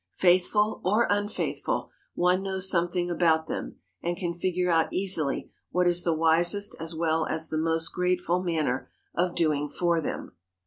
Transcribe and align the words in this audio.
Faithful 0.17 0.81
or 0.83 1.05
unfaithful, 1.11 1.91
one 2.15 2.41
knows 2.41 2.67
something 2.67 3.11
about 3.11 3.45
them, 3.47 3.75
and 4.01 4.17
can 4.17 4.33
figure 4.33 4.67
out 4.67 4.91
easily 4.91 5.51
what 5.69 5.85
is 5.85 6.03
the 6.03 6.11
wisest 6.11 6.75
as 6.79 6.95
well 6.95 7.27
as 7.27 7.49
the 7.49 7.57
most 7.59 7.89
grateful 7.89 8.41
manner 8.41 8.89
of 9.13 9.35
doing 9.35 9.69
for 9.69 10.01
them. 10.01 10.31